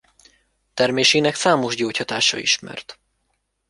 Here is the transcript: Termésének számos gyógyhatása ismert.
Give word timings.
Termésének 0.73 1.35
számos 1.35 1.75
gyógyhatása 1.75 2.37
ismert. 2.37 2.99